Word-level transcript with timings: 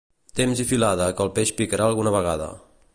Temps 0.39 0.61
i 0.63 0.65
filada, 0.69 1.09
que 1.19 1.23
el 1.27 1.31
peix 1.37 1.55
picarà 1.61 1.91
alguna 1.91 2.17
vegada. 2.19 2.51